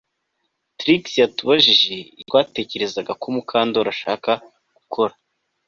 Trix 0.79 1.03
yatubajije 1.21 1.93
icyo 2.05 2.21
twatekerezaga 2.29 3.11
ko 3.21 3.25
Mukandoli 3.35 3.89
ashaka 3.95 4.31
gukora 4.77 5.13